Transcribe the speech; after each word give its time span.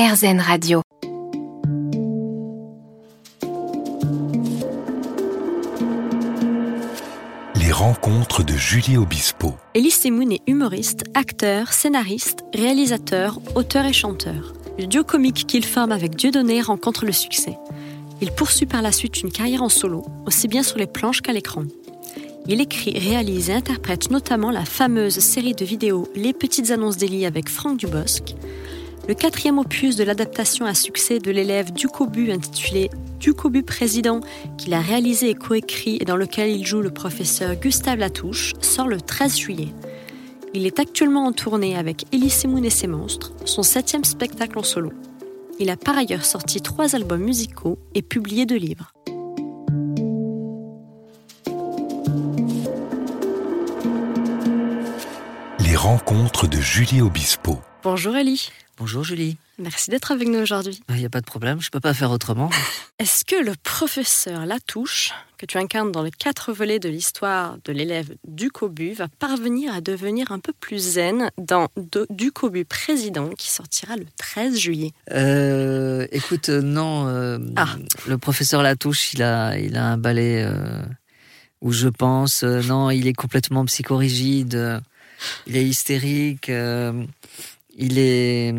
RZN 0.00 0.40
Radio. 0.40 0.80
Les 7.54 7.70
rencontres 7.70 8.42
de 8.42 8.54
Julie 8.54 8.96
Obispo. 8.96 9.52
Elise 9.74 10.00
Semoun 10.00 10.32
est 10.32 10.40
humoriste, 10.46 11.04
acteur, 11.12 11.74
scénariste, 11.74 12.44
réalisateur, 12.54 13.40
auteur 13.54 13.84
et 13.84 13.92
chanteur. 13.92 14.54
Le 14.78 14.86
duo 14.86 15.04
comique 15.04 15.46
qu'il 15.46 15.66
forme 15.66 15.92
avec 15.92 16.16
Dieudonné 16.16 16.62
rencontre 16.62 17.04
le 17.04 17.12
succès. 17.12 17.58
Il 18.22 18.32
poursuit 18.32 18.64
par 18.64 18.80
la 18.80 18.92
suite 18.92 19.20
une 19.20 19.30
carrière 19.30 19.62
en 19.62 19.68
solo, 19.68 20.06
aussi 20.24 20.48
bien 20.48 20.62
sur 20.62 20.78
les 20.78 20.86
planches 20.86 21.20
qu'à 21.20 21.34
l'écran. 21.34 21.64
Il 22.46 22.62
écrit, 22.62 22.98
réalise 22.98 23.50
et 23.50 23.54
interprète 23.54 24.10
notamment 24.10 24.50
la 24.50 24.64
fameuse 24.64 25.18
série 25.18 25.54
de 25.54 25.66
vidéos 25.66 26.08
Les 26.14 26.32
petites 26.32 26.70
annonces 26.70 26.96
d'Elie 26.96 27.26
avec 27.26 27.50
Franck 27.50 27.76
Dubosc, 27.76 28.34
le 29.10 29.16
quatrième 29.16 29.58
opus 29.58 29.96
de 29.96 30.04
l'adaptation 30.04 30.66
à 30.66 30.72
succès 30.72 31.18
de 31.18 31.32
l'élève 31.32 31.72
Ducobu 31.72 32.30
intitulé 32.30 32.90
Ducobu 33.18 33.64
Président, 33.64 34.20
qu'il 34.56 34.72
a 34.72 34.80
réalisé 34.80 35.30
et 35.30 35.34
coécrit 35.34 35.98
et 36.00 36.04
dans 36.04 36.14
lequel 36.14 36.50
il 36.50 36.64
joue 36.64 36.80
le 36.80 36.92
professeur 36.92 37.56
Gustave 37.56 37.98
Latouche, 37.98 38.52
sort 38.60 38.86
le 38.86 39.00
13 39.00 39.36
juillet. 39.36 39.74
Il 40.54 40.64
est 40.64 40.78
actuellement 40.78 41.26
en 41.26 41.32
tournée 41.32 41.76
avec 41.76 42.04
Elie 42.14 42.30
Semoun 42.30 42.64
et 42.64 42.70
ses 42.70 42.86
monstres, 42.86 43.32
son 43.46 43.64
septième 43.64 44.04
spectacle 44.04 44.56
en 44.56 44.62
solo. 44.62 44.92
Il 45.58 45.70
a 45.70 45.76
par 45.76 45.98
ailleurs 45.98 46.24
sorti 46.24 46.60
trois 46.60 46.94
albums 46.94 47.20
musicaux 47.20 47.80
et 47.96 48.02
publié 48.02 48.46
deux 48.46 48.58
livres. 48.58 48.92
Les 55.58 55.74
rencontres 55.74 56.46
de 56.46 56.58
Julie 56.60 57.00
Obispo. 57.00 57.58
Bonjour 57.82 58.14
Elie. 58.14 58.52
Bonjour 58.80 59.04
Julie. 59.04 59.36
Merci 59.58 59.90
d'être 59.90 60.10
avec 60.10 60.26
nous 60.26 60.38
aujourd'hui. 60.38 60.80
Il 60.88 60.94
n'y 60.94 61.04
a 61.04 61.10
pas 61.10 61.20
de 61.20 61.26
problème, 61.26 61.60
je 61.60 61.68
peux 61.68 61.80
pas 61.80 61.92
faire 61.92 62.10
autrement. 62.10 62.48
Est-ce 62.98 63.26
que 63.26 63.36
le 63.36 63.52
professeur 63.62 64.46
Latouche, 64.46 65.12
que 65.36 65.44
tu 65.44 65.58
incarnes 65.58 65.92
dans 65.92 66.02
les 66.02 66.10
quatre 66.10 66.54
volets 66.54 66.78
de 66.78 66.88
l'histoire 66.88 67.58
de 67.66 67.72
l'élève 67.72 68.08
Ducobu, 68.26 68.94
va 68.94 69.08
parvenir 69.08 69.74
à 69.74 69.82
devenir 69.82 70.32
un 70.32 70.38
peu 70.38 70.54
plus 70.58 70.78
zen 70.78 71.30
dans 71.36 71.68
Ducobu 72.08 72.64
Président 72.64 73.28
qui 73.36 73.50
sortira 73.50 73.96
le 73.96 74.06
13 74.16 74.56
juillet? 74.56 74.92
Euh, 75.10 76.06
Écoute, 76.10 76.48
euh, 76.48 76.62
non. 76.62 77.06
Euh, 77.06 77.38
Ah. 77.56 77.76
Le 78.08 78.16
professeur 78.16 78.62
Latouche, 78.62 79.12
il 79.12 79.22
a, 79.22 79.58
il 79.58 79.76
a 79.76 79.84
un 79.84 79.98
balai 79.98 80.42
euh, 80.42 80.82
où 81.60 81.70
je 81.72 81.88
pense. 81.88 82.44
non, 82.44 82.88
il 82.88 83.06
est 83.06 83.12
complètement 83.12 83.66
psychorigide. 83.66 84.80
il 85.46 85.56
est 85.58 85.64
hystérique. 85.66 86.50
Il 87.76 87.98
est, 87.98 88.54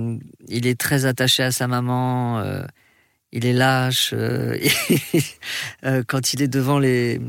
il 0.48 0.67
est 0.67 0.80
très 0.80 1.06
attaché 1.06 1.44
à 1.44 1.52
sa 1.52 1.67
maman. 1.67 2.40
euh, 2.40 2.64
il 3.34 3.45
est 3.45 3.53
lâche. 3.53 4.12
euh, 4.14 4.58
euh, 5.86 6.03
quand 6.08 6.34
il 6.34 6.42
est 6.42 6.48
devant 6.48 6.80
les, 6.80 7.20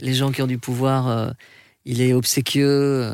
les 0.00 0.14
gens 0.14 0.30
qui 0.30 0.42
ont 0.42 0.46
du 0.46 0.58
pouvoir, 0.58 1.08
euh, 1.08 1.30
il 1.84 2.00
est 2.00 2.12
obséquieux. 2.12 3.12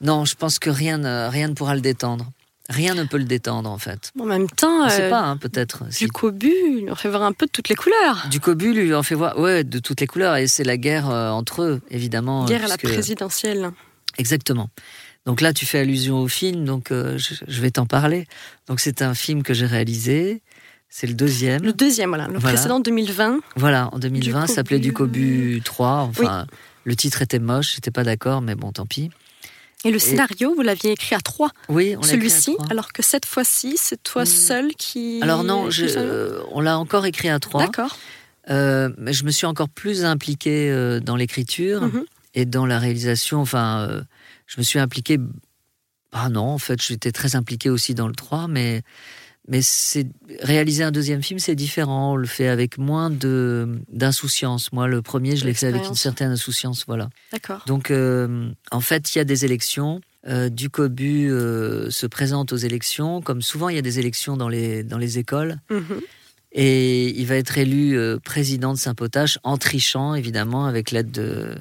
Non, 0.00 0.24
je 0.24 0.34
pense 0.34 0.58
que 0.58 0.70
rien, 0.70 0.98
ne- 0.98 1.28
rien 1.30 1.48
ne 1.48 1.54
pourra 1.54 1.74
le 1.74 1.80
détendre. 1.80 2.30
Rien 2.68 2.94
ne 2.94 3.04
peut 3.04 3.16
le 3.16 3.24
détendre, 3.24 3.70
en 3.70 3.78
fait. 3.78 4.12
En 4.20 4.26
même 4.26 4.46
temps, 4.48 4.84
On 4.84 4.88
sait 4.90 5.04
euh, 5.04 5.10
pas, 5.10 5.22
hein, 5.22 5.38
peut-être. 5.38 5.84
Si- 5.90 6.04
Ducobu, 6.04 6.52
il 6.82 6.90
en 6.90 6.94
fait 6.94 7.08
voir 7.08 7.22
un 7.22 7.32
peu 7.32 7.46
de 7.46 7.50
toutes 7.50 7.70
les 7.70 7.74
couleurs. 7.74 8.26
Du 8.30 8.40
cobu 8.40 8.74
lui 8.74 8.92
en 8.94 9.02
fait 9.02 9.14
voir, 9.14 9.38
ouais, 9.38 9.64
de 9.64 9.78
toutes 9.78 10.02
les 10.02 10.06
couleurs, 10.06 10.36
et 10.36 10.46
c'est 10.48 10.64
la 10.64 10.76
guerre 10.76 11.06
entre 11.08 11.62
eux, 11.62 11.80
évidemment. 11.90 12.44
Guerre 12.44 12.64
à 12.66 12.68
la 12.68 12.76
présidentielle. 12.76 13.70
Exactement. 14.18 14.68
Donc 15.28 15.42
là, 15.42 15.52
tu 15.52 15.66
fais 15.66 15.80
allusion 15.80 16.20
au 16.20 16.26
film, 16.28 16.64
donc 16.64 16.90
euh, 16.90 17.18
je, 17.18 17.34
je 17.46 17.60
vais 17.60 17.70
t'en 17.70 17.84
parler. 17.84 18.26
Donc 18.66 18.80
c'est 18.80 19.02
un 19.02 19.12
film 19.12 19.42
que 19.42 19.52
j'ai 19.52 19.66
réalisé, 19.66 20.40
c'est 20.88 21.06
le 21.06 21.12
deuxième. 21.12 21.62
Le 21.62 21.74
deuxième, 21.74 22.08
voilà. 22.08 22.28
Le 22.28 22.38
Voilà. 22.38 22.54
précédent 22.54 22.80
2020. 22.80 23.40
Voilà, 23.56 23.90
en 23.92 23.98
2020, 23.98 24.46
ça 24.46 24.54
s'appelait 24.54 24.78
Du 24.78 24.94
Cobu 24.94 25.60
3. 25.62 26.08
Enfin, 26.08 26.46
le 26.84 26.96
titre 26.96 27.20
était 27.20 27.38
moche, 27.40 27.74
j'étais 27.74 27.90
pas 27.90 28.04
d'accord, 28.04 28.40
mais 28.40 28.54
bon, 28.54 28.72
tant 28.72 28.86
pis. 28.86 29.10
Et 29.84 29.90
le 29.90 29.98
scénario, 29.98 30.54
vous 30.54 30.62
l'aviez 30.62 30.92
écrit 30.92 31.14
à 31.14 31.20
trois. 31.20 31.50
Oui, 31.68 31.94
on 31.98 32.02
Celui-ci, 32.02 32.56
alors 32.70 32.94
que 32.94 33.02
cette 33.02 33.26
fois-ci, 33.26 33.74
c'est 33.76 34.02
toi 34.02 34.22
Hmm. 34.22 34.26
seul 34.26 34.74
qui. 34.76 35.20
Alors 35.22 35.44
non, 35.44 35.70
je- 35.70 35.84
euh, 35.94 36.40
on 36.52 36.62
l'a 36.62 36.78
encore 36.78 37.04
écrit 37.04 37.28
à 37.28 37.38
trois. 37.38 37.64
D'accord. 37.66 37.98
Euh, 38.48 38.88
mais 38.96 39.12
je 39.12 39.24
me 39.26 39.30
suis 39.30 39.44
encore 39.46 39.68
plus 39.68 40.06
impliqué 40.06 40.70
euh, 40.70 41.00
dans 41.00 41.16
l'écriture 41.16 41.82
Mhm. 41.82 42.04
et 42.34 42.46
dans 42.46 42.64
la 42.64 42.78
réalisation. 42.78 43.40
Enfin, 43.42 44.00
je 44.48 44.58
me 44.58 44.64
suis 44.64 44.80
impliqué. 44.80 45.18
Ah 46.10 46.30
non, 46.30 46.46
en 46.46 46.58
fait, 46.58 46.82
j'étais 46.82 47.12
très 47.12 47.36
impliqué 47.36 47.70
aussi 47.70 47.94
dans 47.94 48.08
le 48.08 48.14
3, 48.14 48.48
mais, 48.48 48.82
mais 49.46 49.60
c'est 49.62 50.08
réaliser 50.40 50.82
un 50.82 50.90
deuxième 50.90 51.22
film, 51.22 51.38
c'est 51.38 51.54
différent. 51.54 52.14
On 52.14 52.16
le 52.16 52.26
fait 52.26 52.48
avec 52.48 52.78
moins 52.78 53.10
de 53.10 53.78
d'insouciance. 53.92 54.72
Moi, 54.72 54.88
le 54.88 55.02
premier, 55.02 55.36
je 55.36 55.44
l'ai 55.44 55.54
fait 55.54 55.66
avec 55.66 55.86
une 55.86 55.94
certaine 55.94 56.32
insouciance. 56.32 56.84
Voilà. 56.86 57.10
D'accord. 57.30 57.62
Donc, 57.66 57.90
euh, 57.90 58.50
en 58.72 58.80
fait, 58.80 59.14
il 59.14 59.18
y 59.18 59.20
a 59.20 59.24
des 59.24 59.44
élections. 59.44 60.00
Euh, 60.26 60.48
Ducobu 60.48 61.30
euh, 61.30 61.90
se 61.90 62.06
présente 62.06 62.52
aux 62.52 62.56
élections. 62.56 63.20
Comme 63.20 63.42
souvent, 63.42 63.68
il 63.68 63.76
y 63.76 63.78
a 63.78 63.82
des 63.82 63.98
élections 63.98 64.36
dans 64.36 64.48
les, 64.48 64.82
dans 64.82 64.98
les 64.98 65.18
écoles. 65.18 65.58
Mhm. 65.70 66.00
Et 66.52 67.18
il 67.20 67.26
va 67.26 67.36
être 67.36 67.58
élu 67.58 67.96
euh, 67.96 68.18
président 68.18 68.72
de 68.72 68.78
Saint-Potache 68.78 69.38
en 69.42 69.58
trichant, 69.58 70.14
évidemment, 70.14 70.64
avec 70.66 70.90
l'aide 70.90 71.10
de 71.10 71.54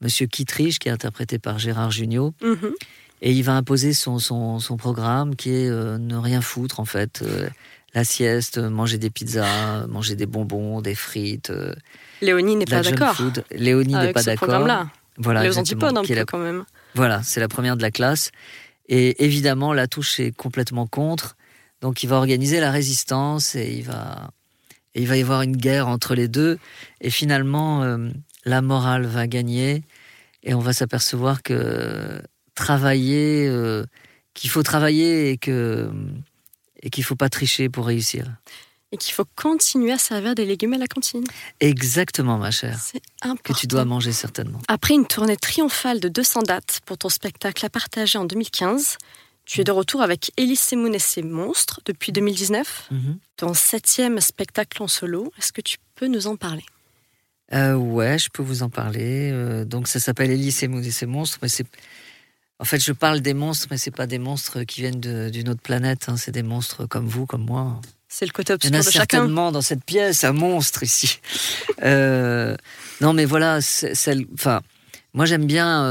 Monsieur 0.00 0.26
Kittridge, 0.26 0.78
qui 0.78 0.88
est 0.88 0.92
interprété 0.92 1.38
par 1.38 1.58
Gérard 1.58 1.90
Jugnot. 1.90 2.34
Mhm. 2.42 2.72
Et 3.20 3.32
il 3.32 3.42
va 3.42 3.54
imposer 3.54 3.92
son, 3.94 4.18
son, 4.20 4.60
son 4.60 4.76
programme 4.76 5.34
qui 5.34 5.50
est 5.50 5.68
euh, 5.68 5.98
ne 5.98 6.16
rien 6.16 6.40
foutre, 6.40 6.78
en 6.78 6.84
fait. 6.84 7.20
Euh, 7.22 7.48
la 7.94 8.04
sieste, 8.04 8.58
manger 8.58 8.98
des 8.98 9.10
pizzas, 9.10 9.86
manger 9.88 10.14
des 10.14 10.26
bonbons, 10.26 10.80
des 10.82 10.94
frites, 10.94 11.50
euh, 11.50 11.74
Léonie 12.20 12.54
n'est 12.56 12.64
pas 12.64 12.82
d'accord. 12.82 13.14
food. 13.16 13.44
Léonie 13.50 13.92
n'est 13.94 13.98
Avec 13.98 14.14
pas 14.14 14.20
ce 14.20 14.26
d'accord. 14.26 14.48
programme-là. 14.48 14.90
Voilà, 15.16 15.42
Les 15.42 15.58
antipodes 15.58 15.96
un 15.96 16.04
peu 16.04 16.14
la 16.14 16.24
quand 16.24 16.38
même. 16.38 16.64
voilà, 16.94 17.22
c'est 17.24 17.40
la 17.40 17.48
première 17.48 17.76
de 17.76 17.82
la 17.82 17.90
classe. 17.90 18.30
Et 18.88 19.24
évidemment, 19.24 19.72
la 19.72 19.86
touche 19.88 20.20
est 20.20 20.30
complètement 20.36 20.86
contre. 20.86 21.36
Donc, 21.80 22.02
il 22.02 22.08
va 22.08 22.16
organiser 22.16 22.60
la 22.60 22.70
résistance 22.70 23.54
et 23.56 23.72
il 23.78 23.84
va, 23.84 24.30
et 24.94 25.02
il 25.02 25.08
va 25.08 25.16
y 25.16 25.22
avoir 25.22 25.42
une 25.42 25.56
guerre 25.56 25.88
entre 25.88 26.14
les 26.14 26.28
deux. 26.28 26.58
Et 27.00 27.10
finalement, 27.10 27.82
euh, 27.82 28.08
la 28.44 28.62
morale 28.62 29.06
va 29.06 29.26
gagner 29.26 29.82
et 30.42 30.54
on 30.54 30.60
va 30.60 30.72
s'apercevoir 30.72 31.42
que 31.42 32.20
travailler, 32.54 33.46
euh, 33.48 33.84
qu'il 34.34 34.50
faut 34.50 34.62
travailler 34.62 35.30
et 35.30 35.38
que 35.38 35.90
et 36.82 36.90
qu'il 36.90 37.02
faut 37.04 37.16
pas 37.16 37.28
tricher 37.28 37.68
pour 37.68 37.86
réussir. 37.86 38.24
Et 38.92 38.96
qu'il 38.96 39.12
faut 39.12 39.26
continuer 39.36 39.92
à 39.92 39.98
servir 39.98 40.34
des 40.34 40.46
légumes 40.46 40.72
à 40.72 40.78
la 40.78 40.86
cantine. 40.86 41.24
Exactement, 41.60 42.38
ma 42.38 42.50
chère, 42.50 42.78
C'est 42.80 43.00
que 43.00 43.28
important. 43.28 43.54
tu 43.54 43.66
dois 43.66 43.84
manger 43.84 44.12
certainement. 44.12 44.60
Après 44.68 44.94
une 44.94 45.06
tournée 45.06 45.36
triomphale 45.36 46.00
de 46.00 46.08
200 46.08 46.42
dates 46.44 46.80
pour 46.86 46.96
ton 46.96 47.10
spectacle 47.10 47.66
à 47.66 47.68
partager 47.68 48.16
en 48.16 48.24
2015, 48.24 48.96
tu 49.48 49.60
es 49.60 49.64
de 49.64 49.72
retour 49.72 50.02
avec 50.02 50.30
Elise 50.36 50.60
Semoun 50.60 50.94
et 50.94 50.98
ses 50.98 51.22
monstres 51.22 51.80
depuis 51.86 52.12
2019, 52.12 52.86
Mhm. 52.90 53.18
ton 53.36 53.54
septième 53.54 54.20
spectacle 54.20 54.82
en 54.82 54.88
solo. 54.88 55.32
Est-ce 55.38 55.52
que 55.52 55.60
tu 55.62 55.78
peux 55.94 56.06
nous 56.06 56.26
en 56.26 56.36
parler? 56.36 56.64
Euh, 57.54 57.74
ouais, 57.74 58.18
je 58.18 58.28
peux 58.28 58.42
vous 58.42 58.62
en 58.62 58.68
parler. 58.68 59.30
Euh, 59.32 59.64
donc 59.64 59.88
ça 59.88 60.00
s'appelle 60.00 60.30
Elise 60.30 60.62
et 60.62 60.68
Moon 60.68 60.82
et 60.82 60.90
ses 60.90 61.06
monstres, 61.06 61.38
mais 61.40 61.48
c'est 61.48 61.66
en 62.58 62.64
fait 62.64 62.78
je 62.78 62.92
parle 62.92 63.20
des 63.20 63.32
monstres, 63.34 63.68
mais 63.70 63.78
c'est 63.78 63.90
pas 63.90 64.06
des 64.06 64.18
monstres 64.18 64.64
qui 64.64 64.82
viennent 64.82 65.00
de- 65.00 65.30
d'une 65.30 65.48
autre 65.48 65.62
planète. 65.62 66.08
hein. 66.08 66.16
C'est 66.18 66.32
des 66.32 66.42
monstres 66.42 66.84
comme 66.86 67.06
vous, 67.08 67.24
comme 67.24 67.44
moi. 67.46 67.80
C'est 68.06 68.26
le 68.26 68.32
côté 68.32 68.52
Il 68.52 68.54
y 68.54 68.68
obscur 68.68 68.74
en 68.74 68.80
a 68.80 68.84
de 68.84 68.90
chacun. 68.90 69.16
certainement 69.18 69.50
dans 69.52 69.62
cette 69.62 69.84
pièce 69.84 70.24
un 70.24 70.32
monstre 70.32 70.82
ici. 70.82 71.20
Euh, 71.84 72.56
non, 73.00 73.12
mais 73.12 73.24
voilà, 73.24 73.60
c'est- 73.60 73.94
c'est- 73.94 74.26
enfin, 74.34 74.60
moi 75.14 75.24
j'aime 75.26 75.46
bien. 75.46 75.84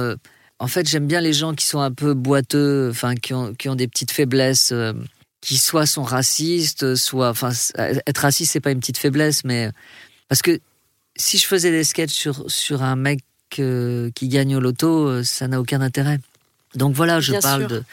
En 0.59 0.68
fait, 0.68 0.88
j'aime 0.88 1.07
bien 1.07 1.22
les 1.22 1.34
gens 1.34 1.53
qui 1.53 1.66
sont 1.66 1.79
un 1.79 1.91
peu 1.91 2.13
boiteux, 2.13 2.90
enfin, 2.90 3.16
qui 3.16 3.34
ont, 3.34 3.53
qui 3.53 3.69
ont 3.69 3.75
des 3.75 3.88
petites 3.88 4.12
faiblesses, 4.12 4.72
euh, 4.72 4.94
qui 5.41 5.57
soit 5.57 5.85
sont 5.85 6.03
racistes, 6.03 6.95
soit, 6.95 7.29
enfin, 7.29 7.51
être 7.77 8.18
raciste 8.18 8.54
c'est 8.54 8.59
pas 8.59 8.71
une 8.71 8.80
petite 8.80 8.98
faiblesse, 8.98 9.44
mais 9.44 9.69
parce 10.30 10.42
que 10.42 10.59
si 11.15 11.38
je 11.38 11.45
faisais 11.45 11.71
des 11.71 11.83
sketchs 11.83 12.13
sur 12.13 12.50
sur 12.50 12.83
un 12.83 12.95
mec 12.95 13.21
euh, 13.59 14.12
qui 14.13 14.27
gagne 14.27 14.56
au 14.56 14.59
loto, 14.59 15.07
euh, 15.07 15.24
ça 15.24 15.48
n'a 15.48 15.59
aucun 15.59 15.81
intérêt. 15.81 16.19
Donc 16.75 16.95
voilà, 16.95 17.19
je 17.19 17.31
Bien 17.31 17.42
parle 17.42 17.83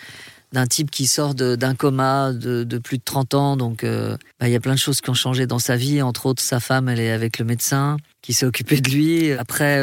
d'un 0.52 0.66
type 0.66 0.90
qui 0.90 1.06
sort 1.06 1.34
d'un 1.34 1.74
coma 1.74 2.32
de, 2.32 2.64
de 2.64 2.78
plus 2.78 2.98
de 2.98 3.02
30 3.04 3.34
ans. 3.34 3.56
Donc, 3.56 3.82
euh, 3.82 4.16
bah, 4.38 4.48
il 4.48 4.52
y 4.52 4.56
a 4.56 4.60
plein 4.60 4.74
de 4.74 4.78
choses 4.78 5.00
qui 5.00 5.10
ont 5.10 5.14
changé 5.14 5.46
dans 5.46 5.58
sa 5.58 5.76
vie. 5.76 6.02
Entre 6.02 6.26
autres, 6.26 6.42
sa 6.42 6.60
femme, 6.60 6.88
elle 6.88 7.00
est 7.00 7.10
avec 7.10 7.38
le 7.38 7.44
médecin 7.44 7.96
qui 8.22 8.34
s'est 8.34 8.46
occupé 8.46 8.80
de 8.80 8.90
lui. 8.90 9.32
Après, 9.32 9.80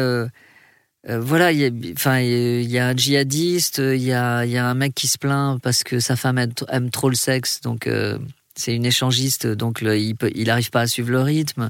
euh, 1.08 1.14
euh, 1.14 1.20
voilà, 1.20 1.52
il 1.52 1.60
y, 1.60 1.66
a, 1.66 1.70
enfin, 1.94 2.20
il 2.20 2.70
y 2.70 2.78
a 2.78 2.88
un 2.88 2.96
djihadiste, 2.96 3.80
il 3.80 4.04
y 4.04 4.14
a, 4.14 4.46
il 4.46 4.52
y 4.52 4.58
a 4.58 4.68
un 4.68 4.74
mec 4.74 4.94
qui 4.94 5.08
se 5.08 5.18
plaint 5.18 5.60
parce 5.62 5.84
que 5.84 6.00
sa 6.00 6.16
femme 6.16 6.38
aime, 6.38 6.54
aime 6.70 6.90
trop 6.90 7.10
le 7.10 7.16
sexe. 7.16 7.62
Donc, 7.62 7.88
euh, 7.88 8.18
c'est 8.56 8.76
une 8.76 8.86
échangiste, 8.86 9.48
donc 9.48 9.82
le- 9.82 9.98
il 9.98 10.16
n'arrive 10.46 10.70
pas 10.70 10.82
à 10.82 10.88
suivre 10.88 11.10
le 11.12 11.22
rythme. 11.22 11.70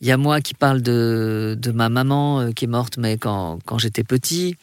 Il 0.00 0.06
y 0.06 0.12
a 0.12 0.16
moi 0.16 0.40
qui 0.40 0.54
parle 0.54 0.82
de, 0.82 1.56
de 1.58 1.70
ma 1.72 1.88
maman 1.88 2.40
euh, 2.40 2.52
qui 2.52 2.64
est 2.64 2.68
morte, 2.68 2.96
mais 2.98 3.16
quand, 3.18 3.58
quand 3.64 3.78
j'étais 3.78 4.04
petit. 4.04 4.56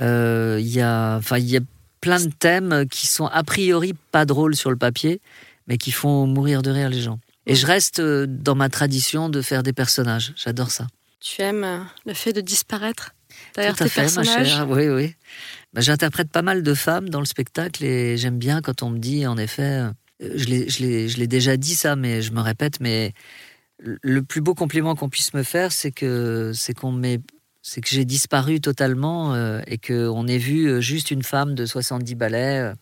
Euh, 0.00 0.58
il 0.60 0.68
y 0.68 0.80
a, 0.80 1.16
enfin, 1.18 1.38
il 1.38 1.48
y 1.50 1.56
a 1.56 1.60
plein 2.00 2.20
de 2.20 2.30
thèmes 2.30 2.86
qui 2.90 3.06
sont 3.06 3.26
a 3.26 3.42
priori 3.44 3.94
pas 4.10 4.24
drôles 4.24 4.56
sur 4.56 4.70
le 4.70 4.76
papier, 4.76 5.20
mais 5.68 5.78
qui 5.78 5.92
font 5.92 6.26
mourir 6.26 6.62
de 6.62 6.70
rire 6.70 6.88
les 6.88 7.00
gens. 7.00 7.18
Et 7.46 7.54
je 7.54 7.66
reste 7.66 7.98
euh, 8.00 8.26
dans 8.28 8.54
ma 8.54 8.68
tradition 8.68 9.28
de 9.28 9.42
faire 9.42 9.62
des 9.62 9.72
personnages. 9.72 10.32
J'adore 10.36 10.70
ça. 10.70 10.86
Tu 11.22 11.40
aimes 11.42 11.86
le 12.04 12.14
fait 12.14 12.32
de 12.32 12.40
disparaître 12.40 13.14
Tout 13.54 13.60
à 13.60 13.72
tes 13.74 13.88
fait, 13.88 14.00
ma 14.00 14.02
personnages? 14.02 14.46
chère. 14.48 14.68
Oui, 14.68 14.88
oui. 14.88 15.14
Bah, 15.72 15.80
J'interprète 15.80 16.30
pas 16.30 16.42
mal 16.42 16.62
de 16.62 16.74
femmes 16.74 17.08
dans 17.08 17.20
le 17.20 17.26
spectacle 17.26 17.84
et 17.84 18.16
j'aime 18.16 18.38
bien 18.38 18.60
quand 18.60 18.82
on 18.82 18.90
me 18.90 18.98
dit, 18.98 19.26
en 19.26 19.38
effet, 19.38 19.62
euh, 19.62 19.90
je 20.20 20.46
l'ai- 20.46 21.26
déjà 21.28 21.56
dit 21.56 21.74
ça, 21.76 21.94
mais 21.96 22.22
je 22.22 22.32
me 22.32 22.40
répète, 22.40 22.80
mais 22.80 23.12
le 23.78 24.22
plus 24.22 24.40
beau 24.40 24.54
compliment 24.54 24.94
qu'on 24.96 25.08
puisse 25.08 25.32
me 25.34 25.42
faire, 25.44 25.70
c'est 25.72 25.92
que 25.92 26.52
c'est 26.54 26.74
qu'on 26.74 26.92
m'ait- 26.92 27.20
c'est 27.62 27.80
que 27.80 27.88
j'ai 27.88 28.04
disparu 28.04 28.60
totalement 28.60 29.34
euh, 29.34 29.60
et 29.68 29.78
qu'on 29.78 30.26
ait 30.26 30.38
vu 30.38 30.66
euh, 30.66 30.80
juste 30.80 31.10
une 31.12 31.22
femme 31.22 31.54
de 31.54 31.66
70 31.66 32.16
balais 32.16 32.58
euh, 32.58 32.74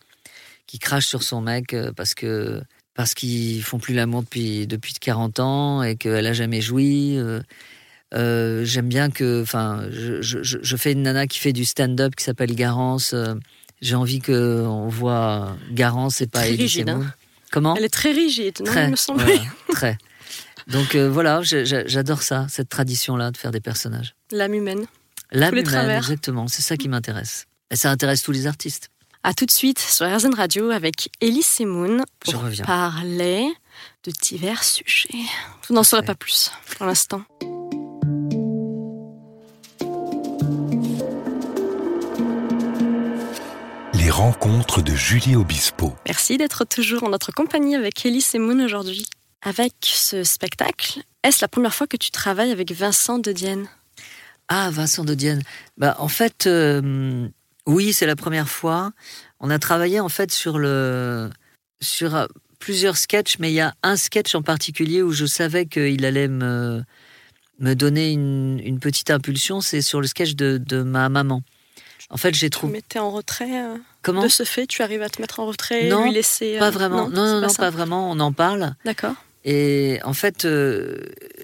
qui 0.67 0.79
crache 0.79 1.05
sur 1.05 1.21
son 1.23 1.41
mec 1.41 1.75
parce 1.95 2.15
que 2.15 2.61
parce 2.95 3.13
qu'ils 3.13 3.63
font 3.63 3.79
plus 3.79 3.93
l'amour 3.93 4.23
depuis 4.23 4.67
depuis 4.67 4.93
40 4.93 5.39
ans 5.39 5.83
et 5.83 5.95
qu'elle 5.95 6.25
a 6.27 6.33
jamais 6.33 6.61
joui. 6.61 7.17
euh, 7.17 7.41
euh, 8.13 8.63
J'aime 8.65 8.87
bien 8.89 9.09
que, 9.09 9.41
enfin, 9.41 9.83
je, 9.91 10.21
je- 10.21 10.43
je- 10.43 10.57
je 10.61 10.75
fais 10.77 10.91
une 10.93 11.03
nana 11.03 11.27
qui 11.27 11.39
fait 11.39 11.53
du 11.53 11.65
stand-up 11.65 12.15
qui 12.15 12.23
s'appelle 12.23 12.53
Garance. 12.55 13.13
euh, 13.13 13.35
J'ai 13.81 13.95
envie 13.95 14.19
que 14.19 14.63
on 14.67 14.87
voit 14.89 15.55
Garance 15.71 16.21
et 16.21 16.27
pas 16.27 16.47
Elie 16.47 16.83
hein. 16.87 17.13
Comment? 17.51 17.75
Elle 17.75 17.83
est 17.85 17.89
très 17.89 18.11
rigide, 18.11 18.59
non, 18.59 18.65
Très, 18.65 18.85
il 18.85 18.91
me 18.91 18.95
semble. 18.95 19.23
voilà, 19.23 19.41
très. 19.69 19.97
Donc 20.67 20.95
euh, 20.95 21.09
voilà, 21.09 21.41
je- 21.41 21.65
je- 21.65 21.87
j'adore 21.87 22.21
ça, 22.21 22.45
cette 22.49 22.69
tradition-là 22.69 23.31
de 23.31 23.37
faire 23.37 23.51
des 23.51 23.59
personnages. 23.59 24.13
L'âme 24.31 24.53
humaine. 24.53 24.85
L'âme 25.31 25.53
humaine, 25.53 25.65
travers. 25.65 25.97
exactement, 25.97 26.47
c'est 26.47 26.61
ça 26.61 26.77
qui 26.77 26.87
m'intéresse. 26.89 27.47
Et 27.71 27.75
ça 27.75 27.89
intéresse 27.89 28.21
tous 28.21 28.31
les 28.31 28.45
artistes. 28.47 28.89
À 29.23 29.33
tout 29.33 29.45
de 29.45 29.51
suite 29.51 29.79
sur 29.79 30.05
RZN 30.07 30.33
Radio 30.35 30.69
avec 30.71 31.09
Elise 31.21 31.45
Semoun 31.45 32.03
Je 32.25 32.31
pour 32.31 32.41
reviens. 32.43 32.65
parler 32.65 33.47
de 34.03 34.11
divers 34.21 34.63
sujets. 34.63 35.09
Vous 35.67 35.75
n'en 35.75 35.83
saurez 35.83 36.01
Parfait. 36.03 36.13
pas 36.13 36.15
plus 36.15 36.51
pour 36.77 36.85
l'instant. 36.85 37.23
Les 44.21 44.27
rencontres 44.27 44.83
de 44.83 44.93
Julie 44.93 45.35
Obispo. 45.35 45.95
Merci 46.05 46.37
d'être 46.37 46.63
toujours 46.63 47.03
en 47.03 47.09
notre 47.09 47.31
compagnie 47.31 47.75
avec 47.75 48.05
Elise 48.05 48.27
Semoun 48.27 48.61
aujourd'hui. 48.61 49.07
Avec 49.41 49.73
ce 49.81 50.23
spectacle, 50.23 51.01
est-ce 51.23 51.39
la 51.41 51.47
première 51.47 51.73
fois 51.73 51.87
que 51.87 51.97
tu 51.97 52.11
travailles 52.11 52.51
avec 52.51 52.71
Vincent 52.71 53.17
de 53.17 53.31
Dienne? 53.31 53.65
Ah, 54.47 54.69
Vincent 54.71 55.05
de 55.05 55.15
Dienne. 55.15 55.41
Bah, 55.77 55.95
en 55.97 56.07
fait, 56.07 56.45
euh, 56.45 57.27
oui, 57.65 57.93
c'est 57.93 58.05
la 58.05 58.15
première 58.15 58.47
fois. 58.47 58.91
On 59.39 59.49
a 59.49 59.57
travaillé 59.57 59.99
en 59.99 60.09
fait 60.09 60.31
sur 60.31 60.59
le 60.59 61.31
sur 61.81 62.15
euh, 62.15 62.27
plusieurs 62.59 62.97
sketchs, 62.97 63.39
mais 63.39 63.49
il 63.51 63.55
y 63.55 63.59
a 63.59 63.73
un 63.81 63.95
sketch 63.95 64.35
en 64.35 64.43
particulier 64.43 65.01
où 65.01 65.13
je 65.13 65.25
savais 65.25 65.65
qu'il 65.65 66.05
allait 66.05 66.27
me 66.27 66.83
me 67.57 67.73
donner 67.73 68.11
une, 68.11 68.61
une 68.63 68.79
petite 68.79 69.09
impulsion. 69.09 69.61
C'est 69.61 69.81
sur 69.81 69.99
le 69.99 70.05
sketch 70.05 70.35
de, 70.35 70.59
de 70.63 70.83
ma 70.83 71.09
maman. 71.09 71.41
En 72.11 72.17
fait, 72.17 72.35
j'ai 72.35 72.51
Tu 72.51 72.57
trouvé 72.57 72.73
mettais 72.73 72.99
en 72.99 73.09
retrait 73.09 73.63
euh, 73.63 73.77
comment 74.01 74.23
de 74.23 74.27
ce 74.27 74.43
fait 74.43 74.65
Tu 74.67 74.81
arrives 74.81 75.01
à 75.01 75.09
te 75.09 75.21
mettre 75.21 75.39
en 75.39 75.45
retrait, 75.45 75.89
Non, 75.89 76.05
lui 76.05 76.13
laisser. 76.13 76.55
euh, 76.55 76.59
Pas 76.59 76.69
vraiment. 76.71 77.09
Non, 77.09 77.25
non, 77.25 77.41
non, 77.41 77.53
pas 77.53 77.69
vraiment. 77.69 78.09
On 78.11 78.19
en 78.19 78.31
parle. 78.33 78.75
D'accord. 78.85 79.15
Et 79.45 79.99
en 80.03 80.13
fait, 80.13 80.45
euh, 80.45 80.97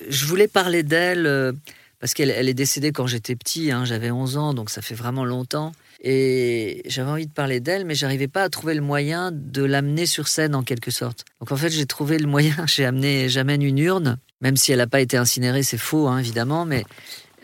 je 0.09 0.25
voulais 0.25 0.48
parler 0.48 0.83
d'elle 0.83 1.25
euh, 1.25 1.51
parce 2.00 2.13
qu'elle 2.13 2.30
elle 2.30 2.48
est 2.48 2.54
décédée 2.54 2.92
quand 2.92 3.07
j'étais 3.07 3.36
petit, 3.36 3.71
hein, 3.71 3.86
j'avais 3.86 4.12
11 4.12 4.38
ans, 4.38 4.54
donc 4.54 4.69
ça 4.69 4.81
fait 4.83 4.94
vraiment 4.95 5.25
longtemps. 5.25 5.71
Et 6.04 6.83
j'avais 6.86 7.09
envie 7.09 7.25
de 7.25 7.31
parler 7.31 7.59
d'elle, 7.59 7.83
mais 7.86 7.95
j'arrivais 7.95 8.27
pas 8.27 8.44
à 8.44 8.50
trouver 8.50 8.75
le 8.75 8.81
moyen 8.81 9.31
de 9.33 9.63
l'amener 9.63 10.06
sur 10.06 10.27
scène 10.27 10.54
en 10.54 10.62
quelque 10.62 10.92
sorte. 10.92 11.25
Donc 11.39 11.51
en 11.51 11.56
fait, 11.57 11.71
j'ai 11.71 11.88
trouvé 11.88 12.19
le 12.19 12.27
moyen, 12.27 12.56
j'ai 12.68 12.86
amené, 12.86 13.30
j'amène 13.30 13.63
une 13.63 13.80
urne, 13.80 14.18
même 14.42 14.57
si 14.57 14.71
elle 14.71 14.77
n'a 14.77 14.86
pas 14.86 15.01
été 15.01 15.18
incinérée, 15.18 15.63
c'est 15.63 15.80
faux 15.80 16.07
hein, 16.07 16.19
évidemment, 16.19 16.65
mais 16.65 16.86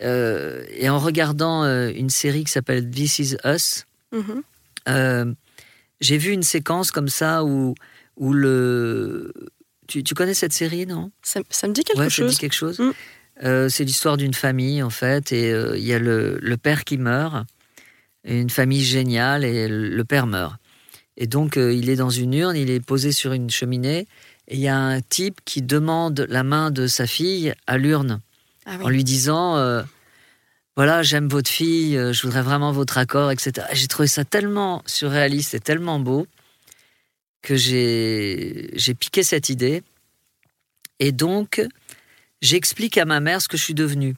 euh, 0.02 0.62
et 0.70 0.88
en 0.88 1.00
regardant 1.00 1.64
euh, 1.64 1.90
une 1.94 2.10
série 2.10 2.44
qui 2.44 2.52
s'appelle 2.52 2.88
This 2.88 3.18
Is 3.18 3.36
Us, 3.44 3.86
Mhm. 4.12 4.42
Euh, 4.88 5.32
j'ai 6.00 6.18
vu 6.18 6.30
une 6.32 6.42
séquence 6.42 6.90
comme 6.90 7.08
ça 7.08 7.44
où, 7.44 7.74
où 8.16 8.32
le. 8.32 9.32
Tu, 9.86 10.02
tu 10.02 10.14
connais 10.14 10.34
cette 10.34 10.52
série, 10.52 10.86
non? 10.86 11.10
Ça, 11.22 11.40
ça 11.50 11.68
me 11.68 11.72
dit 11.74 11.84
quelque 11.84 11.98
Ouais, 11.98 12.04
ça 12.04 12.10
te 12.10 12.14
chose. 12.22 12.30
dit 12.32 12.38
quelque 12.38 12.54
chose 12.54 12.78
Mm. 12.78 12.90
Euh, 13.42 13.68
C'est 13.68 13.84
l'histoire 13.84 14.16
d'une 14.16 14.32
famille, 14.34 14.82
en 14.82 14.90
fait, 14.90 15.32
et 15.32 15.52
euh, 15.52 15.76
il 15.76 15.84
y 15.84 15.92
a 15.92 15.98
le, 15.98 16.38
le 16.40 16.56
père 16.56 16.84
qui 16.84 16.98
meurt, 16.98 17.44
une 18.24 18.48
famille 18.50 18.84
géniale, 18.84 19.44
et 19.44 19.66
le 19.68 20.04
père 20.04 20.26
meurt. 20.28 20.54
Et 21.16 21.26
donc, 21.26 21.56
euh, 21.56 21.72
il 21.72 21.90
est 21.90 21.96
dans 21.96 22.10
une 22.10 22.32
urne, 22.32 22.56
il 22.56 22.70
est 22.70 22.80
posé 22.80 23.10
sur 23.12 23.32
une 23.32 23.50
cheminée, 23.50 24.06
et 24.48 24.54
il 24.54 24.60
y 24.60 24.68
a 24.68 24.76
un 24.78 25.00
type 25.00 25.40
qui 25.44 25.62
demande 25.62 26.26
la 26.28 26.44
main 26.44 26.70
de 26.70 26.86
sa 26.86 27.06
fille 27.08 27.52
à 27.66 27.76
l'urne 27.76 28.20
Ah 28.66 28.76
oui. 28.78 28.84
en 28.84 28.88
lui 28.88 29.02
disant 29.04 29.56
voilà 30.76 31.02
j'aime 31.02 31.28
votre 31.28 31.50
fille 31.50 31.96
euh, 31.96 32.12
je 32.12 32.22
voudrais 32.22 32.42
vraiment 32.42 32.72
votre 32.72 32.98
accord 32.98 33.30
etc 33.30 33.66
j'ai 33.72 33.86
trouvé 33.86 34.08
ça 34.08 34.24
tellement 34.24 34.82
surréaliste 34.86 35.54
et 35.54 35.60
tellement 35.60 36.00
beau 36.00 36.26
que 37.44 37.56
j'ai 37.56 38.94
piqué 38.98 39.22
cette 39.22 39.50
idée. 39.50 39.82
Et 40.98 41.12
donc 41.12 41.62
j'explique 42.40 42.98
à 42.98 43.04
ma 43.04 43.20
mère 43.20 43.40
ce 43.40 43.48
que 43.48 43.56
je 43.56 43.62
suis 43.62 43.74
devenue. 43.74 44.16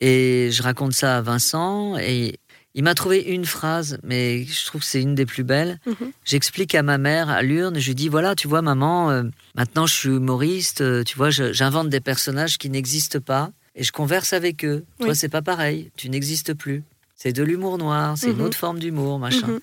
Et 0.00 0.50
je 0.52 0.62
raconte 0.62 0.92
ça 0.92 1.18
à 1.18 1.20
Vincent 1.20 1.96
et 1.98 2.38
il 2.74 2.84
m'a 2.84 2.94
trouvé 2.94 3.20
une 3.20 3.44
phrase 3.44 3.98
mais 4.02 4.44
je 4.44 4.66
trouve 4.66 4.80
que 4.80 4.86
c'est 4.86 5.02
une 5.02 5.14
des 5.14 5.26
plus 5.26 5.44
belles. 5.44 5.80
Mhm. 5.86 6.12
J'explique 6.24 6.74
à 6.74 6.82
ma 6.82 6.96
mère 6.96 7.28
à 7.28 7.42
l'urne, 7.42 7.78
je 7.78 7.88
lui 7.88 7.94
dis 7.94 8.08
voilà, 8.08 8.34
tu 8.34 8.48
vois, 8.48 8.62
maman, 8.62 9.10
euh, 9.10 9.24
maintenant 9.56 9.86
je 9.86 9.94
suis 9.94 10.08
humoriste, 10.08 10.80
euh, 10.80 11.02
tu 11.02 11.16
vois, 11.16 11.30
j'invente 11.30 11.88
des 11.88 12.00
personnages 12.00 12.56
qui 12.56 12.70
n'existent 12.70 13.20
pas 13.20 13.50
et 13.74 13.82
je 13.84 13.92
converse 13.92 14.32
avec 14.32 14.64
eux. 14.64 14.84
Oui. 15.00 15.06
Toi, 15.06 15.14
c'est 15.14 15.28
pas 15.28 15.42
pareil, 15.42 15.90
tu 15.96 16.08
n'existes 16.08 16.54
plus. 16.54 16.82
C'est 17.16 17.32
de 17.32 17.42
l'humour 17.42 17.78
noir, 17.78 18.18
c'est 18.18 18.30
une 18.30 18.36
Mhm. 18.38 18.44
autre 18.46 18.58
forme 18.58 18.78
d'humour, 18.78 19.18
machin. 19.18 19.46
Mhm. 19.46 19.60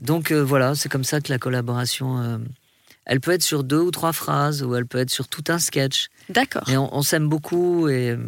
Donc 0.00 0.30
euh, 0.32 0.42
voilà, 0.44 0.74
c'est 0.74 0.88
comme 0.88 1.04
ça 1.04 1.20
que 1.20 1.30
la 1.32 1.38
collaboration, 1.38 2.20
euh, 2.20 2.38
elle 3.06 3.20
peut 3.20 3.30
être 3.30 3.42
sur 3.42 3.64
deux 3.64 3.80
ou 3.80 3.90
trois 3.90 4.12
phrases 4.12 4.62
ou 4.62 4.74
elle 4.74 4.86
peut 4.86 4.98
être 4.98 5.10
sur 5.10 5.28
tout 5.28 5.44
un 5.48 5.58
sketch. 5.58 6.08
D'accord. 6.28 6.64
Mais 6.68 6.76
on, 6.76 6.94
on 6.94 7.02
s'aime 7.02 7.28
beaucoup 7.28 7.88
et 7.88 8.10
euh, 8.10 8.18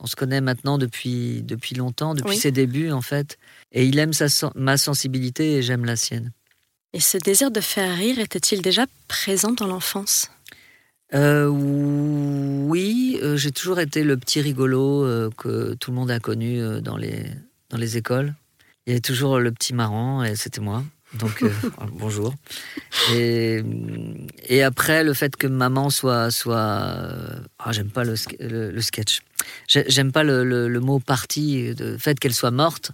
on 0.00 0.06
se 0.06 0.16
connaît 0.16 0.40
maintenant 0.40 0.78
depuis, 0.78 1.42
depuis 1.42 1.74
longtemps, 1.74 2.14
depuis 2.14 2.30
Oui. 2.30 2.36
ses 2.38 2.52
débuts 2.52 2.90
en 2.92 3.02
fait. 3.02 3.36
Et 3.72 3.84
il 3.84 3.98
aime 3.98 4.12
sa, 4.12 4.26
ma 4.54 4.76
sensibilité 4.78 5.54
et 5.56 5.62
j'aime 5.62 5.84
la 5.84 5.96
sienne. 5.96 6.32
Et 6.94 7.00
ce 7.00 7.18
désir 7.18 7.50
de 7.50 7.60
faire 7.60 7.94
rire 7.96 8.18
était-il 8.18 8.62
déjà 8.62 8.86
présent 9.08 9.52
dans 9.52 9.66
l'enfance? 9.66 10.30
Euh, 11.14 11.46
oui, 11.48 13.18
euh, 13.22 13.36
j'ai 13.36 13.50
toujours 13.50 13.80
été 13.80 14.04
le 14.04 14.16
petit 14.16 14.40
rigolo 14.40 15.04
euh, 15.04 15.30
que 15.36 15.74
tout 15.74 15.90
le 15.90 15.96
monde 15.96 16.10
a 16.10 16.20
connu 16.20 16.60
dans, 16.82 16.96
les, 16.96 17.24
dans 17.70 17.78
les 17.78 17.96
écoles. 17.96 18.34
Il 18.86 18.90
y 18.90 18.92
avait 18.92 19.00
toujours 19.00 19.38
le 19.38 19.50
petit 19.52 19.74
marrant 19.74 20.22
et 20.24 20.36
c'était 20.36 20.60
moi. 20.60 20.84
Donc 21.18 21.42
bonjour. 21.92 22.34
Et, 23.14 23.62
et 24.46 24.62
après, 24.62 25.02
le 25.04 25.14
fait 25.14 25.34
que 25.36 25.46
maman 25.46 25.88
soit. 25.88 26.30
soit 26.30 26.58
ah, 27.58 27.72
j'aime 27.72 27.88
pas 27.90 28.04
le, 28.04 28.14
le, 28.40 28.70
le 28.70 28.80
sketch. 28.82 29.20
J'ai- 29.66 29.88
J'aime 29.88 30.12
pas 30.12 30.24
le, 30.24 30.44
le- 30.44 30.80
mot 30.80 30.98
partie, 31.00 31.72
le 31.78 31.96
fait 31.96 32.18
qu'elle 32.20 32.34
soit 32.34 32.50
morte, 32.50 32.92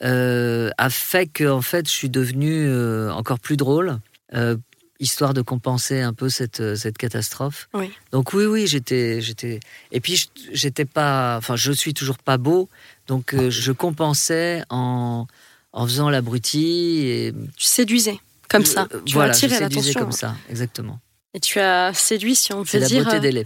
a 0.00 0.88
fait 0.90 1.26
que 1.26 1.44
en 1.48 1.60
fait, 1.62 1.86
je 1.86 1.92
suis 1.92 2.08
devenu 2.10 2.66
euh, 2.66 3.10
encore 3.12 3.38
plus 3.40 3.56
drôle. 3.58 3.98
euh, 4.34 4.56
histoire 5.00 5.34
de 5.34 5.42
compenser 5.42 6.00
un 6.00 6.12
peu 6.12 6.28
cette, 6.28 6.60
euh, 6.60 6.74
cette 6.74 6.96
catastrophe. 6.98 7.68
Oui. 7.74 7.90
Donc 8.12 8.32
oui, 8.32 8.46
oui, 8.46 8.66
j'étais, 8.66 9.20
j'étais. 9.20 9.60
Et 9.92 10.00
puis 10.00 10.16
je- 10.16 10.26
j'étais 10.52 10.84
pas, 10.84 11.36
enfin, 11.36 11.56
je 11.56 11.72
suis 11.72 11.92
toujours 11.94 12.18
pas 12.18 12.38
beau, 12.38 12.68
donc 13.06 13.34
euh, 13.34 13.50
je 13.50 13.72
compensais 13.72 14.62
en 14.70 15.26
en 15.72 15.86
faisant 15.86 16.08
l'abruti 16.08 17.00
et 17.06 17.34
Tu 17.58 17.66
séduisais 17.66 18.18
comme 18.48 18.64
ça. 18.64 18.88
Euh, 18.94 19.00
Tu 19.04 19.12
voilà, 19.14 19.32
je 19.34 19.46
séduisais 19.46 19.92
comme 19.94 20.12
ça, 20.12 20.34
exactement. 20.48 20.98
Et 21.34 21.40
tu 21.40 21.60
as 21.60 21.92
séduit, 21.92 22.34
si 22.34 22.54
on 22.54 22.64
peut 22.64 22.78
la 22.78 22.86
dire, 22.86 23.04
beauté 23.04 23.38
euh. 23.38 23.42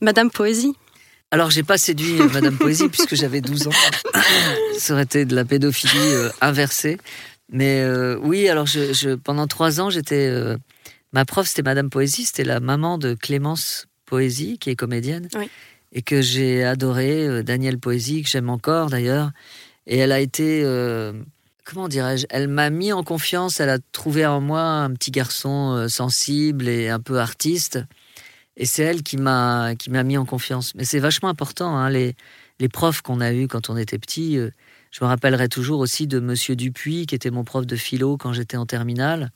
Madame 0.00 0.30
Poésie. 0.30 0.72
Alors, 1.30 1.50
j'ai 1.50 1.64
pas 1.64 1.76
séduit 1.76 2.14
Madame 2.32 2.56
Poésie 2.56 2.88
puisque 2.92 3.14
j'avais 3.14 3.42
12 3.42 3.66
ans. 3.66 3.72
Ça 4.78 4.94
aurait 4.94 5.02
été 5.02 5.24
de 5.26 5.34
la 5.34 5.44
pédophilie 5.44 5.92
euh, 5.98 6.30
inversée. 6.40 6.98
Mais 7.50 7.80
euh, 7.82 8.16
oui, 8.22 8.48
alors 8.48 8.66
je, 8.66 8.92
je- 8.94 9.14
pendant 9.16 9.46
trois 9.46 9.80
ans, 9.80 9.90
j'étais. 9.90 10.28
Ma 11.12 11.24
prof, 11.24 11.46
c'était 11.46 11.62
Madame 11.62 11.90
Poésie, 11.90 12.24
c'était 12.24 12.44
la 12.44 12.60
maman 12.60 12.98
de 12.98 13.14
Clémence 13.14 13.86
Poésie, 14.06 14.58
qui 14.58 14.70
est 14.70 14.76
comédienne. 14.76 15.28
Oui. 15.34 15.48
Et 15.92 16.02
que 16.02 16.20
j'ai 16.20 16.64
adoré, 16.64 17.26
euh, 17.26 17.42
Danielle 17.42 17.78
Poésie, 17.78 18.22
que 18.22 18.28
j'aime 18.28 18.50
encore 18.50 18.90
d'ailleurs. 18.90 19.30
Et 19.86 19.98
elle 19.98 20.12
a 20.12 20.20
été. 20.20 20.62
euh, 20.64 21.12
comment 21.64 21.88
dirais-je 21.88 22.26
Elle 22.30 22.48
m'a 22.48 22.70
mis 22.70 22.92
en 22.92 23.02
confiance, 23.02 23.60
elle 23.60 23.70
a 23.70 23.78
trouvé 23.92 24.26
en 24.26 24.40
moi 24.40 24.62
un 24.62 24.92
petit 24.92 25.10
garçon 25.10 25.74
euh, 25.74 25.88
sensible 25.88 26.68
et 26.68 26.88
un 26.88 27.00
peu 27.00 27.18
artiste. 27.20 27.78
Et 28.56 28.66
c'est 28.66 28.82
elle 28.82 29.02
qui 29.02 29.16
m'a 29.16 29.74
qui 29.78 29.90
m'a 29.90 30.02
mis 30.02 30.16
en 30.18 30.24
confiance. 30.24 30.74
Mais 30.74 30.84
c'est 30.84 30.98
vachement 30.98 31.28
important, 31.28 31.76
hein, 31.76 31.88
les, 31.90 32.16
les 32.58 32.68
profs 32.68 33.02
qu'on 33.02 33.20
a 33.20 33.32
eus 33.32 33.48
quand 33.48 33.70
on 33.70 33.76
était 33.76 33.98
petit. 33.98 34.38
euh, 34.38 34.50
je 34.90 35.04
me 35.04 35.08
rappellerai 35.08 35.48
toujours 35.48 35.80
aussi 35.80 36.06
de 36.06 36.20
Monsieur 36.20 36.56
Dupuis, 36.56 37.06
qui 37.06 37.14
était 37.14 37.30
mon 37.30 37.44
prof 37.44 37.66
de 37.66 37.76
philo 37.76 38.16
quand 38.16 38.32
j'étais 38.32 38.56
en 38.56 38.64
terminale, 38.66 39.30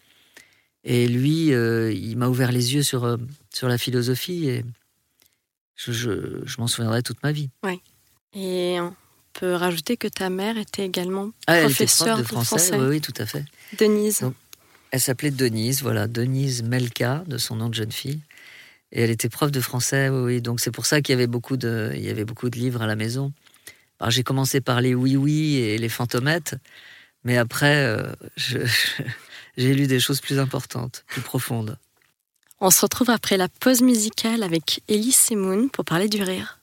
Et 0.84 1.06
lui, 1.08 1.48
il 1.48 2.16
m'a 2.16 2.28
ouvert 2.28 2.52
les 2.52 2.74
yeux 2.74 2.82
sur, 2.82 3.18
sur 3.52 3.68
la 3.68 3.78
philosophie 3.78 4.48
et 4.48 4.64
je, 5.76 5.92
je, 6.44 6.60
m'en 6.60 6.66
souviendrai 6.66 7.02
toute 7.02 7.22
ma 7.22 7.32
vie. 7.32 7.50
Oui. 7.62 7.80
Et 8.34 8.78
on 8.80 8.94
peut 9.32 9.54
rajouter 9.54 9.96
que 9.96 10.08
ta 10.08 10.30
mère 10.30 10.58
était 10.58 10.84
également 10.84 11.30
ah, 11.46 11.60
professeure 11.60 12.18
de 12.18 12.22
français. 12.22 12.76
Oui, 12.76 12.86
oui, 12.86 13.00
tout 13.00 13.14
à 13.16 13.26
fait. 13.26 13.44
Denise. 13.78 14.22
elle 14.90 15.00
s'appelait 15.00 15.30
Denise, 15.30 15.82
voilà, 15.82 16.06
Denise 16.06 16.62
Melka, 16.62 17.24
de 17.26 17.38
son 17.38 17.56
nom 17.56 17.68
de 17.68 17.74
jeune 17.74 17.92
fille. 17.92 18.20
Et 18.92 19.02
elle 19.02 19.10
était 19.10 19.28
prof 19.28 19.50
de 19.50 19.60
français, 19.60 20.08
oui, 20.08 20.42
Donc 20.42 20.60
c'est 20.60 20.72
pour 20.72 20.84
ça 20.84 21.00
qu'il 21.00 21.12
y 21.12 21.16
avait 21.16 21.28
beaucoup 21.28 21.56
de, 21.56 21.92
il 21.94 22.02
y 22.02 22.10
avait 22.10 22.24
beaucoup 22.24 22.50
de 22.50 22.58
livres 22.58 22.82
à 22.82 22.86
la 22.86 22.96
maison. 22.96 23.32
Alors 24.00 24.10
j'ai 24.10 24.22
commencé 24.22 24.60
par 24.60 24.80
les 24.80 24.94
oui 24.94 25.16
oui 25.16 25.56
et 25.56 25.78
les 25.78 25.88
fantomettes, 25.88 26.56
mais 27.22 27.36
après 27.36 27.84
euh, 27.84 28.12
j'ai 29.56 29.74
lu 29.74 29.86
des 29.86 30.00
choses 30.00 30.20
plus 30.20 30.38
importantes, 30.38 31.04
plus 31.06 31.22
profondes. 31.22 31.76
On 32.60 32.70
se 32.70 32.82
retrouve 32.82 33.10
après 33.10 33.36
la 33.36 33.48
pause 33.48 33.80
musicale 33.80 34.42
avec 34.42 34.82
Elise 34.88 35.16
Semoun 35.16 35.70
pour 35.70 35.84
parler 35.84 36.08
du 36.08 36.22
rire. 36.22 36.59